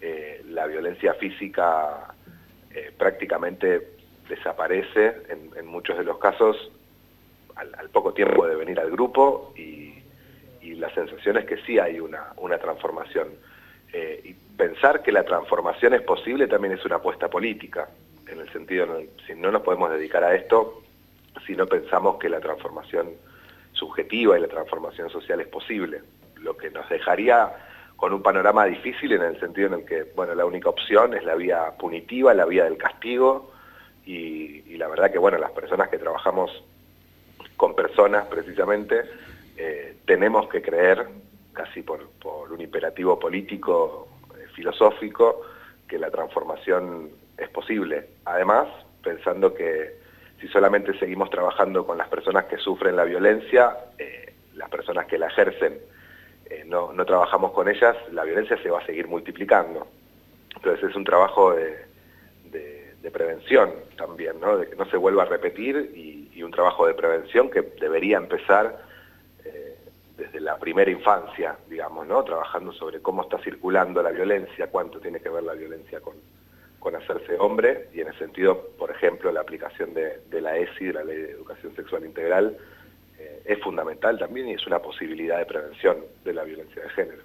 eh, 0.00 0.44
la 0.48 0.66
violencia 0.66 1.14
física 1.14 2.12
eh, 2.74 2.92
prácticamente 2.98 3.92
desaparece 4.28 5.22
en, 5.28 5.66
muchos 5.66 5.96
de 5.96 6.02
los 6.02 6.18
casos 6.18 6.56
al, 7.54 7.90
poco 7.90 8.12
tiempo 8.12 8.44
de 8.44 8.56
venir 8.56 8.80
al 8.80 8.90
grupo 8.90 9.52
y, 9.56 9.88
la 10.62 10.92
sensación 10.94 11.36
es 11.36 11.44
que 11.44 11.58
sí 11.58 11.78
hay 11.78 12.00
una, 12.00 12.32
una 12.38 12.56
transformación. 12.56 13.28
Eh, 13.92 14.34
pensar 14.60 15.02
que 15.02 15.10
la 15.10 15.24
transformación 15.24 15.94
es 15.94 16.02
posible 16.02 16.46
también 16.46 16.74
es 16.74 16.84
una 16.84 16.96
apuesta 16.96 17.28
política, 17.28 17.88
en 18.28 18.40
el 18.40 18.52
sentido, 18.52 18.86
si 19.26 19.34
no 19.34 19.50
nos 19.50 19.62
podemos 19.62 19.90
dedicar 19.90 20.22
a 20.22 20.34
esto 20.34 20.82
si 21.46 21.56
no 21.56 21.66
pensamos 21.66 22.18
que 22.18 22.28
la 22.28 22.40
transformación 22.40 23.08
subjetiva 23.72 24.36
y 24.36 24.42
la 24.42 24.48
transformación 24.48 25.08
social 25.08 25.40
es 25.40 25.48
posible, 25.48 26.02
lo 26.36 26.58
que 26.58 26.68
nos 26.68 26.86
dejaría 26.90 27.50
con 27.96 28.12
un 28.12 28.22
panorama 28.22 28.66
difícil 28.66 29.12
en 29.12 29.22
el 29.22 29.40
sentido 29.40 29.68
en 29.68 29.74
el 29.80 29.84
que, 29.86 30.02
bueno, 30.14 30.34
la 30.34 30.44
única 30.44 30.68
opción 30.68 31.14
es 31.14 31.24
la 31.24 31.36
vía 31.36 31.72
punitiva, 31.78 32.34
la 32.34 32.44
vía 32.44 32.64
del 32.64 32.76
castigo, 32.76 33.52
y, 34.04 34.76
la 34.76 34.88
verdad 34.88 35.10
que, 35.10 35.18
bueno, 35.18 35.38
las 35.38 35.52
personas 35.52 35.88
que 35.88 35.98
trabajamos 35.98 36.50
con 37.56 37.74
personas 37.74 38.26
precisamente, 38.26 39.04
eh, 39.56 39.96
tenemos 40.04 40.48
que 40.48 40.60
creer, 40.60 41.06
casi 41.54 41.82
por, 41.82 42.08
un 42.50 42.60
imperativo 42.60 43.18
político, 43.18 44.08
filosófico, 44.60 45.40
que 45.88 45.98
la 45.98 46.10
transformación 46.10 47.08
es 47.38 47.48
posible. 47.48 48.08
Además, 48.26 48.68
pensando 49.02 49.54
que 49.54 49.98
si 50.38 50.48
solamente 50.48 50.98
seguimos 50.98 51.30
trabajando 51.30 51.86
con 51.86 51.96
las 51.96 52.08
personas 52.08 52.44
que 52.44 52.58
sufren 52.58 52.94
la 52.94 53.04
violencia, 53.04 53.74
eh, 53.98 54.34
las 54.54 54.68
personas 54.68 55.06
que 55.06 55.18
la 55.18 55.28
ejercen, 55.28 55.78
no, 56.66 57.04
trabajamos 57.04 57.52
con 57.52 57.68
ellas, 57.68 57.96
la 58.12 58.24
violencia 58.24 58.56
se 58.62 58.70
va 58.70 58.80
a 58.80 58.86
seguir 58.86 59.08
multiplicando. 59.08 59.86
Entonces 60.54 60.90
es 60.90 60.96
un 60.96 61.04
trabajo 61.04 61.54
de, 61.54 61.88
prevención 63.12 63.72
también, 63.96 64.38
¿no? 64.38 64.56
de 64.56 64.68
que 64.68 64.76
no 64.76 64.84
se 64.84 64.96
vuelva 64.96 65.24
a 65.24 65.26
repetir 65.26 65.90
y, 65.96 66.42
un 66.42 66.52
trabajo 66.52 66.86
de 66.86 66.94
prevención 66.94 67.50
que 67.50 67.60
debería 67.60 68.16
empezar 68.16 68.64
eh, 68.64 68.80
desde 70.20 70.38
la 70.38 70.58
primera 70.58 70.90
infancia, 70.90 71.56
digamos, 71.68 72.06
¿no? 72.06 72.22
trabajando 72.22 72.72
sobre 72.72 73.00
cómo 73.00 73.22
está 73.22 73.38
circulando 73.38 74.02
la 74.02 74.10
violencia, 74.10 74.66
cuánto 74.66 75.00
tiene 75.00 75.18
que 75.18 75.30
ver 75.30 75.42
la 75.42 75.54
violencia 75.54 76.00
con, 76.00 76.14
hacerse 76.94 77.36
hombre 77.38 77.88
y 77.94 78.00
en 78.00 78.08
el 78.08 78.18
sentido, 78.18 78.70
por 78.76 78.90
ejemplo, 78.90 79.30
la 79.30 79.40
aplicación 79.40 79.94
de, 79.94 80.40
la 80.40 80.56
ESI, 80.56 80.86
de 80.86 80.92
la 80.92 81.04
Ley 81.04 81.18
de 81.18 81.30
Educación 81.30 81.74
Sexual 81.76 82.04
Integral, 82.04 82.56
eh, 83.16 83.42
es 83.44 83.60
fundamental 83.60 84.18
también 84.18 84.48
y 84.48 84.54
es 84.54 84.66
una 84.66 84.80
posibilidad 84.80 85.38
de 85.38 85.46
prevención 85.46 85.98
de 86.24 86.34
la 86.34 86.42
violencia 86.42 86.82
de 86.82 86.88
género. 86.90 87.22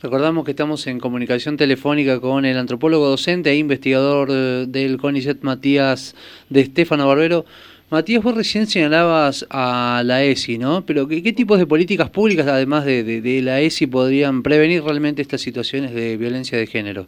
Recordamos 0.00 0.44
que 0.44 0.52
estamos 0.52 0.86
en 0.86 1.00
comunicación 1.00 1.56
telefónica 1.56 2.20
con 2.20 2.44
el 2.44 2.56
antropólogo 2.56 3.08
docente 3.08 3.50
e 3.50 3.56
investigador 3.56 4.28
eh, 4.30 4.64
del 4.68 4.96
CONICET 4.96 5.42
Matías 5.42 6.14
de 6.48 6.60
Estefano 6.60 7.08
Barbero. 7.08 7.44
Matías, 7.92 8.24
vos 8.24 8.34
recién 8.34 8.66
señalabas 8.66 9.46
a 9.50 10.00
la 10.02 10.22
ESI, 10.24 10.56
¿no? 10.56 10.82
Pero 10.86 11.06
¿qué, 11.06 11.20
tipos 11.34 11.58
de 11.58 11.66
políticas 11.66 12.08
públicas, 12.08 12.46
además 12.46 12.86
de, 12.86 13.40
la 13.44 13.60
ESI, 13.60 13.86
podrían 13.86 14.42
prevenir 14.42 14.82
realmente 14.82 15.20
estas 15.20 15.42
situaciones 15.42 15.92
de 15.92 16.16
violencia 16.16 16.56
de 16.56 16.66
género? 16.66 17.06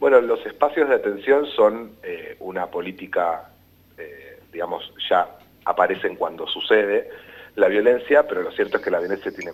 Bueno, 0.00 0.22
los 0.22 0.46
espacios 0.46 0.88
de 0.88 0.94
atención 0.94 1.44
son 1.54 1.90
eh, 2.02 2.36
una 2.40 2.68
política, 2.68 3.50
eh, 3.98 4.38
digamos, 4.50 4.94
ya 5.10 5.28
aparecen 5.66 6.16
cuando 6.16 6.46
sucede 6.46 7.10
la 7.56 7.68
violencia, 7.68 8.26
pero 8.26 8.40
lo 8.40 8.50
cierto 8.52 8.78
es 8.78 8.84
que 8.84 8.90
la 8.90 8.98
violencia 8.98 9.30
tiene 9.30 9.50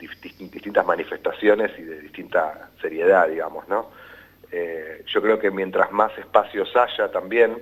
distintas 0.00 0.86
manifestaciones 0.86 1.78
y 1.78 1.82
de 1.82 2.00
distinta 2.00 2.70
seriedad, 2.80 3.28
digamos, 3.28 3.68
¿no? 3.68 3.90
Eh, 4.50 5.04
yo 5.12 5.20
creo 5.20 5.38
que 5.38 5.50
mientras 5.50 5.92
más 5.92 6.16
espacios 6.16 6.74
haya 6.74 7.10
también, 7.10 7.58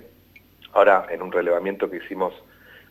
ahora 0.76 1.06
en 1.10 1.22
un 1.22 1.32
relevamiento 1.32 1.90
que 1.90 1.96
hicimos 1.96 2.34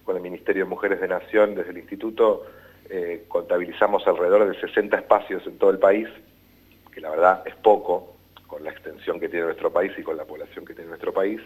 con 0.04 0.16
el 0.16 0.22
Ministerio 0.22 0.64
de 0.64 0.70
Mujeres 0.70 1.00
de 1.00 1.08
Nación 1.08 1.56
desde 1.56 1.72
el 1.72 1.78
Instituto, 1.78 2.46
contabilizamos 3.28 4.06
alrededor 4.08 4.48
de 4.50 4.60
60 4.60 4.98
espacios 4.98 5.46
en 5.46 5.58
todo 5.58 5.70
el 5.70 5.80
país, 5.80 6.08
que 6.94 7.02
la 7.02 7.10
verdad 7.10 7.44
es 7.46 7.56
poco, 7.56 8.16
con 8.48 8.64
la 8.64 8.72
extensión 8.72 9.20
que 9.20 9.30
tiene 9.30 9.46
nuestro 9.46 9.72
país 9.72 9.92
y 9.98 10.04
con 10.04 10.18
la 10.18 10.26
población 10.26 10.66
que 10.66 10.74
tiene 10.74 10.90
nuestro 10.90 11.14
país, 11.14 11.42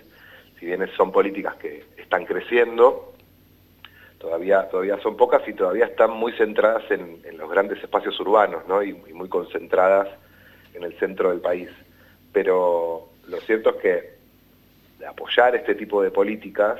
si 0.60 0.66
bien 0.66 0.86
son 0.96 1.12
políticas 1.12 1.56
que 1.56 1.86
están 1.98 2.26
creciendo, 2.26 3.14
todavía, 4.18 4.70
todavía 4.70 5.00
son 5.02 5.16
pocas 5.16 5.48
y 5.48 5.54
todavía 5.54 5.86
están 5.86 6.12
muy 6.12 6.34
centradas 6.34 6.84
en, 6.92 7.22
los 7.38 7.50
grandes 7.50 7.82
espacios 7.82 8.20
urbanos 8.20 8.68
¿no? 8.68 8.84
y, 8.84 8.94
muy 8.94 9.30
concentradas 9.30 10.10
en 10.74 10.84
el 10.84 10.94
centro 11.00 11.30
del 11.30 11.40
país. 11.40 11.70
Pero 12.34 13.10
lo 13.28 13.38
cierto 13.42 13.72
es 13.72 13.76
que 13.78 14.19
apoyar 15.08 15.56
este 15.56 15.76
tipo 15.76 16.02
de 16.02 16.12
políticas 16.12 16.80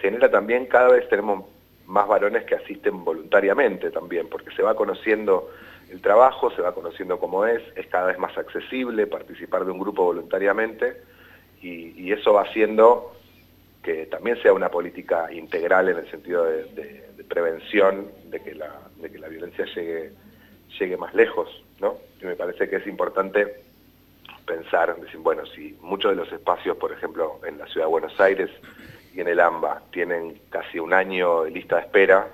genera 0.00 0.30
también, 0.30 0.66
cada 0.66 0.88
vez 0.88 1.08
tenemos 1.08 1.46
más 1.86 2.08
varones 2.08 2.44
que 2.44 2.54
asisten 2.54 3.04
voluntariamente 3.04 3.90
también, 3.90 4.28
porque 4.28 4.50
se 4.54 4.62
va 4.62 4.74
conociendo 4.74 5.50
el 5.90 6.00
trabajo, 6.00 6.50
se 6.50 6.62
va 6.62 6.74
conociendo 6.74 7.18
cómo 7.18 7.46
es, 7.46 7.62
es 7.76 7.86
cada 7.86 8.06
vez 8.06 8.18
más 8.18 8.36
accesible 8.36 9.06
participar 9.06 9.64
de 9.64 9.72
un 9.72 9.78
grupo 9.78 10.04
voluntariamente 10.04 10.96
y, 11.60 12.10
eso 12.12 12.34
va 12.34 12.42
haciendo 12.42 13.14
que 13.82 14.06
también 14.06 14.40
sea 14.42 14.52
una 14.52 14.68
política 14.70 15.32
integral 15.32 15.88
en 15.88 15.98
el 15.98 16.10
sentido 16.10 16.44
de, 16.44 17.04
prevención 17.28 18.08
de 18.26 18.40
que, 18.42 18.54
la, 18.54 18.70
de 18.96 19.10
que 19.10 19.18
la 19.18 19.28
violencia 19.28 19.64
llegue, 19.74 20.12
llegue 20.78 20.96
más 20.98 21.14
lejos, 21.14 21.48
¿no? 21.80 21.96
Y 22.20 22.26
me 22.26 22.36
parece 22.36 22.68
que 22.68 22.76
es 22.76 22.86
importante 22.86 23.62
pensar, 24.46 24.94
decir, 24.96 25.20
bueno, 25.20 25.46
si 25.46 25.76
muchos 25.80 26.10
de 26.10 26.16
los 26.16 26.32
espacios, 26.32 26.76
por 26.76 26.92
ejemplo, 26.92 27.40
en 27.46 27.58
la 27.58 27.66
Ciudad 27.66 27.86
de 27.86 27.90
Buenos 27.90 28.20
Aires 28.20 28.50
y 29.14 29.20
en 29.20 29.28
el 29.28 29.40
AMBA, 29.40 29.82
tienen 29.90 30.40
casi 30.50 30.78
un 30.78 30.92
año 30.92 31.44
lista 31.46 31.76
de 31.76 31.82
espera, 31.82 32.28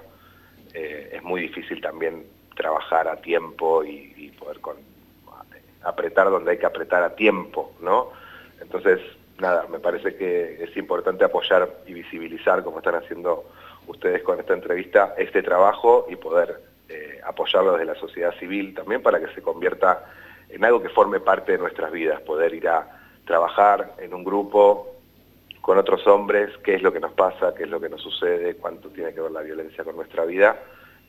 eh, 0.75 1.11
es 1.15 1.23
muy 1.23 1.43
difícil 1.43 1.81
también 1.81 2.27
trabajar 2.55 3.09
a 3.09 3.17
tiempo 3.17 3.85
y, 3.85 4.33
poder 4.38 4.61
con, 4.61 4.77
apretar 5.83 6.31
donde 6.31 6.53
hay 6.53 6.59
que 6.59 6.67
apretar 6.67 7.03
a 7.03 7.15
tiempo, 7.15 7.73
¿no? 7.81 8.11
Entonces, 8.61 9.00
nada, 9.38 9.67
me 9.69 9.79
parece 9.79 10.17
que 10.17 10.62
es 10.62 10.77
importante 10.77 11.25
apoyar 11.25 11.69
y 11.87 11.93
visibilizar, 11.95 12.62
como 12.65 12.79
están 12.79 12.97
haciendo 12.97 13.45
ustedes 13.87 14.23
con 14.23 14.38
esta 14.38 14.55
entrevista, 14.55 15.15
este 15.17 15.43
trabajo 15.43 16.07
y 16.09 16.17
poder 16.17 16.61
eh, 16.88 17.21
apoyarlo 17.25 17.73
desde 17.73 17.87
la 17.87 17.95
sociedad 17.95 18.35
civil 18.38 18.75
también 18.75 19.03
para 19.03 19.21
que 19.21 19.33
se 19.35 19.43
convierta 19.43 20.05
en 20.49 20.64
algo 20.64 20.83
que 20.83 20.88
forme 20.88 21.21
parte 21.21 21.52
de 21.52 21.59
nuestras 21.59 21.93
vidas, 21.93 22.21
poder 22.23 22.55
ir 22.55 22.69
a 22.69 22.88
trabajar 23.25 23.95
en 23.99 24.14
un 24.14 24.25
grupo 24.25 24.95
con 25.61 25.76
otros 25.76 26.07
hombres, 26.07 26.50
qué 26.64 26.76
es 26.76 26.83
lo 26.83 26.93
que 26.93 27.00
nos 27.00 27.12
pasa, 27.12 27.55
qué 27.55 27.64
es 27.64 27.69
lo 27.71 27.81
que 27.81 27.90
nos 27.90 28.00
sucede, 28.00 28.55
cuánto 28.57 28.88
tiene 28.88 29.12
que 29.12 29.21
ver 29.21 29.31
la 29.31 29.43
violencia 29.43 29.85
con 29.85 29.97
nuestra 29.97 30.25
vida 30.25 30.59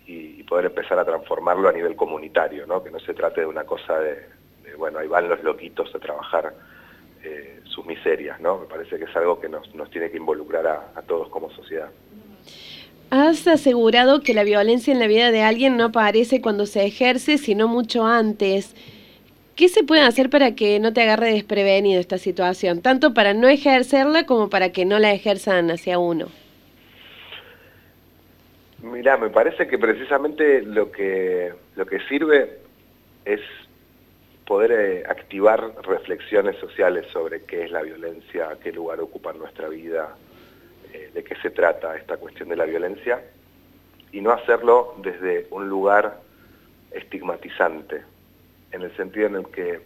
y, 0.05 0.43
poder 0.43 0.65
empezar 0.65 0.98
a 0.98 1.05
transformarlo 1.05 1.69
a 1.69 1.72
nivel 1.72 1.96
comunitario, 1.96 2.65
¿no? 2.65 2.84
que 2.84 2.89
no 2.89 3.00
se 3.00 3.13
trate 3.13 3.41
de 3.41 3.48
una 3.48 3.65
cosa 3.65 4.00
de, 4.00 4.25
bueno, 4.77 4.98
ahí 4.98 5.08
van 5.08 5.29
los 5.29 5.43
loquitos 5.43 5.93
a 5.93 6.00
trabajar 6.00 6.53
eh, 7.24 7.60
sus 7.65 7.86
miserias, 7.86 8.39
¿no? 8.39 8.60
Me 8.60 8.65
parece 8.65 8.98
que 8.98 9.03
es 9.03 9.15
algo 9.15 9.39
que 9.39 9.48
nos, 9.48 9.74
nos 9.75 9.89
tiene 9.91 10.10
que 10.10 10.17
involucrar 10.17 10.65
a, 10.67 11.01
todos 11.03 11.29
como 11.29 11.51
sociedad. 11.51 11.89
Has 13.12 13.48
asegurado 13.48 14.22
que 14.22 14.34
la 14.34 14.43
violencia 14.43 14.91
en 14.91 15.00
la 15.00 15.08
vida 15.08 15.31
de 15.31 15.41
alguien 15.41 15.77
no 15.77 15.86
aparece 15.86 16.41
cuando 16.41 16.65
se 16.65 16.86
ejerce, 16.86 17.38
sino 17.38 17.67
mucho 17.67 18.05
antes. 18.05 18.75
¿Qué 19.59 19.67
se 19.67 19.83
puede 19.83 20.03
hacer 20.03 20.29
para 20.29 20.55
que 20.55 20.79
no 20.79 20.93
te 20.93 21.01
agarre 21.01 21.33
desprevenido 21.33 21.99
esta 21.99 22.17
situación? 22.17 22.81
Tanto 22.81 23.13
para 23.13 23.33
no 23.33 23.49
ejercerla 23.49 24.25
como 24.25 24.49
para 24.49 24.71
que 24.71 24.85
no 24.85 24.99
la 24.99 25.11
ejerzan 25.11 25.69
hacia 25.69 25.99
uno. 25.99 26.27
Mira, 28.81 29.17
me 29.17 29.29
parece 29.29 29.67
que 29.67 29.77
precisamente 29.77 30.61
lo 30.61 30.93
que, 30.93 31.53
lo 31.75 31.85
que 31.85 31.99
sirve 32.07 32.59
es 33.25 33.41
poder 34.47 34.71
eh, 34.71 35.03
activar 35.05 35.73
reflexiones 35.83 36.55
sociales 36.55 37.07
sobre 37.11 37.43
qué 37.43 37.65
es 37.65 37.71
la 37.71 37.81
violencia, 37.81 38.57
qué 38.63 38.71
lugar 38.71 39.01
ocupa 39.01 39.31
en 39.31 39.39
nuestra 39.39 39.67
vida, 39.67 40.15
eh, 40.93 41.11
de 41.13 41.21
qué 41.21 41.35
se 41.41 41.49
trata 41.49 41.97
esta 41.97 42.15
cuestión 42.15 42.47
de 42.47 42.55
la 42.55 42.63
violencia, 42.63 43.21
y 44.13 44.21
no 44.21 44.31
hacerlo 44.31 44.95
desde 45.03 45.47
un 45.51 45.67
lugar 45.67 46.21
estigmatizante, 46.93 48.03
en 48.71 48.81
el 48.81 48.95
sentido 48.95 49.27
en 49.27 49.35
el 49.35 49.47
que 49.47 49.81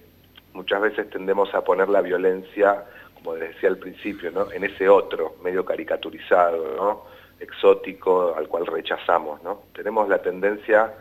muchas 0.53 0.81
veces 0.81 1.09
tendemos 1.09 1.53
a 1.53 1.63
poner 1.63 1.89
la 1.89 2.01
violencia, 2.01 2.83
como 3.15 3.35
decía 3.35 3.69
al 3.69 3.77
principio, 3.77 4.31
¿no? 4.31 4.51
en 4.51 4.63
ese 4.63 4.87
otro, 4.89 5.35
medio 5.43 5.65
caricaturizado, 5.65 6.75
¿no? 6.75 7.05
exótico 7.39 8.35
al 8.35 8.47
cual 8.47 8.65
rechazamos. 8.67 9.41
¿no? 9.43 9.63
Tenemos 9.73 10.07
la 10.07 10.21
tendencia 10.21 10.93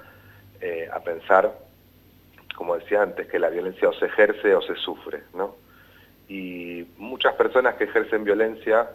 eh, 0.60 0.88
a 0.92 1.00
pensar, 1.00 1.52
como 2.56 2.76
decía 2.76 3.02
antes, 3.02 3.26
que 3.28 3.38
la 3.38 3.48
violencia 3.48 3.88
o 3.88 3.92
se 3.92 4.06
ejerce 4.06 4.54
o 4.54 4.62
se 4.62 4.74
sufre. 4.76 5.22
¿no? 5.34 5.56
Y 6.28 6.86
muchas 6.96 7.34
personas 7.34 7.74
que 7.74 7.84
ejercen 7.84 8.24
violencia 8.24 8.88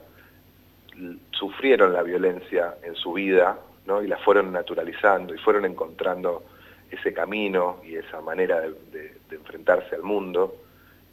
sufrieron 1.31 1.93
la 1.93 2.01
violencia 2.01 2.75
en 2.81 2.95
su 2.95 3.13
vida 3.13 3.59
¿no? 3.85 4.01
y 4.01 4.07
la 4.07 4.17
fueron 4.17 4.51
naturalizando 4.51 5.35
y 5.35 5.37
fueron 5.37 5.65
encontrando 5.65 6.43
ese 6.91 7.13
camino 7.13 7.81
y 7.85 7.95
esa 7.95 8.21
manera 8.21 8.61
de 8.61 9.17
enfrentarse 9.31 9.95
al 9.95 10.03
mundo 10.03 10.55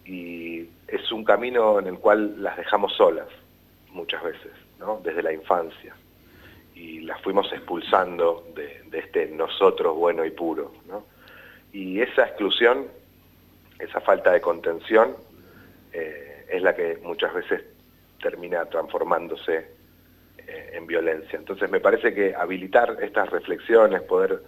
y 0.04 0.68
es 0.86 1.10
un 1.12 1.24
camino 1.24 1.78
en 1.78 1.86
el 1.86 1.98
cual 1.98 2.42
las 2.42 2.56
dejamos 2.56 2.92
solas 2.94 3.28
muchas 3.90 4.22
veces, 4.22 4.52
¿no? 4.78 5.00
desde 5.02 5.22
la 5.22 5.32
infancia 5.32 5.94
y 6.74 7.00
las 7.00 7.20
fuimos 7.22 7.50
expulsando 7.52 8.46
de, 8.54 8.82
este 8.92 9.26
nosotros 9.26 9.96
bueno 9.96 10.24
y 10.24 10.30
puro. 10.30 10.72
Y 11.72 12.00
esa 12.00 12.22
exclusión 12.26 12.86
esa 13.78 14.00
falta 14.00 14.30
de 14.32 14.40
contención 14.40 15.16
eh, 15.92 16.46
es 16.48 16.62
la 16.62 16.74
que 16.74 16.98
muchas 17.02 17.34
veces 17.34 17.62
termina 18.22 18.64
transformándose 18.66 19.66
eh, 20.38 20.70
en 20.74 20.86
violencia. 20.86 21.38
Entonces 21.38 21.68
me 21.70 21.80
parece 21.80 22.14
que 22.14 22.34
habilitar 22.34 22.96
estas 23.02 23.28
reflexiones, 23.30 24.02
poder 24.02 24.40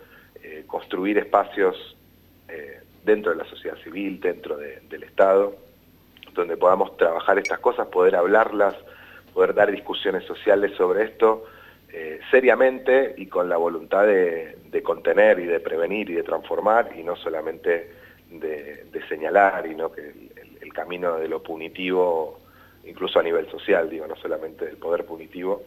eh, 0.46 0.64
construir 0.66 1.18
espacios 1.18 1.92
dentro 3.04 3.32
de 3.32 3.38
la 3.38 3.44
sociedad 3.44 3.76
civil, 3.84 4.20
dentro 4.20 4.56
del 4.56 5.02
Estado, 5.02 5.56
donde 6.32 6.56
podamos 6.56 6.96
trabajar 6.96 7.38
estas 7.38 7.60
cosas, 7.60 7.86
poder 7.86 8.16
hablarlas, 8.16 8.74
poder 9.32 9.54
dar 9.54 9.70
discusiones 9.70 10.24
sociales 10.24 10.72
sobre 10.76 11.04
esto 11.04 11.44
seriamente 12.30 13.14
y 13.16 13.26
con 13.26 13.48
la 13.48 13.56
voluntad 13.56 14.06
de, 14.06 14.54
contener 14.82 15.38
y 15.38 15.46
de 15.46 15.58
prevenir 15.58 16.10
y 16.10 16.14
de 16.14 16.22
transformar 16.22 16.92
y 16.96 17.02
no 17.02 17.16
solamente 17.16 17.90
de, 18.30 18.84
señalar 19.08 19.66
y 19.66 19.74
no 19.74 19.90
que 19.90 20.12
el, 20.60 20.72
camino 20.72 21.16
de 21.16 21.28
lo 21.28 21.42
punitivo, 21.42 22.38
incluso 22.84 23.18
a 23.18 23.22
nivel 23.22 23.50
social, 23.50 23.88
digo, 23.88 24.06
no 24.06 24.14
solamente 24.16 24.66
del 24.66 24.76
poder 24.76 25.06
punitivo, 25.06 25.62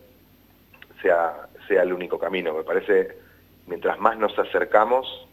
sea, 1.01 1.48
sea 1.67 1.81
el 1.81 1.93
único 1.93 2.19
camino. 2.19 2.53
Me 2.53 2.63
parece, 2.63 3.17
mientras 3.69 3.99
más 3.99 4.17
nos 4.17 4.38
acercamos 4.38 5.27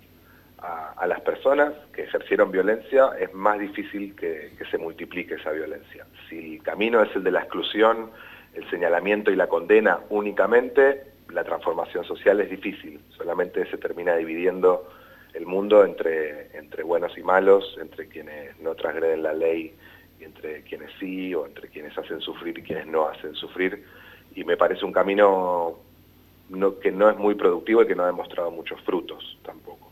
a, 0.58 1.06
las 1.06 1.20
personas 1.20 1.72
que 1.92 2.02
ejercieron 2.02 2.50
violencia, 2.50 3.10
es 3.18 3.32
más 3.32 3.58
difícil 3.58 4.14
que, 4.16 4.52
que 4.58 4.64
se 4.66 4.78
multiplique 4.78 5.34
esa 5.34 5.52
violencia. 5.52 6.06
Si 6.28 6.56
el 6.56 6.62
camino 6.62 7.02
es 7.02 7.14
el 7.14 7.22
de 7.22 7.30
la 7.30 7.40
exclusión, 7.40 8.10
el 8.54 8.68
señalamiento 8.70 9.30
y 9.30 9.36
la 9.36 9.46
condena 9.46 10.00
únicamente, 10.08 11.04
la 11.30 11.44
transformación 11.44 12.04
social 12.04 12.40
es 12.40 12.50
difícil, 12.50 13.00
solamente 13.16 13.68
se 13.70 13.78
termina 13.78 14.16
dividiendo 14.16 14.88
el 15.34 15.46
mundo 15.46 15.84
entre, 15.84 16.56
entre 16.56 16.82
buenos 16.82 17.16
y 17.18 17.22
malos, 17.22 17.76
entre 17.80 18.08
quienes 18.08 18.58
no 18.60 18.74
transgreden 18.74 19.22
la 19.22 19.34
ley 19.34 19.74
y 20.18 20.24
entre 20.24 20.62
quienes 20.62 20.90
sí, 20.98 21.34
o 21.34 21.46
entre 21.46 21.68
quienes 21.68 21.96
hacen 21.98 22.20
sufrir 22.20 22.58
y 22.58 22.62
quienes 22.62 22.86
no 22.86 23.06
hacen 23.06 23.34
sufrir. 23.34 23.84
Y 24.34 24.44
me 24.44 24.56
parece 24.56 24.84
un 24.84 24.92
camino 24.92 25.78
que 26.80 26.92
no 26.92 27.10
es 27.10 27.16
muy 27.16 27.34
productivo 27.34 27.82
y 27.82 27.86
que 27.86 27.94
no 27.94 28.04
ha 28.04 28.06
demostrado 28.06 28.50
muchos 28.50 28.80
frutos 28.82 29.38
tampoco. 29.42 29.85